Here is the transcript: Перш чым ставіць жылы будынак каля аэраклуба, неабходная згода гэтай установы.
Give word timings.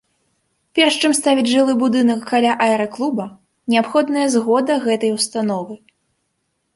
Перш 0.77 0.95
чым 1.01 1.11
ставіць 1.17 1.49
жылы 1.51 1.73
будынак 1.83 2.23
каля 2.31 2.55
аэраклуба, 2.67 3.25
неабходная 3.73 4.23
згода 4.37 4.79
гэтай 4.87 5.11
установы. 5.19 5.73